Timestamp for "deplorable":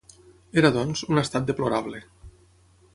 1.51-2.05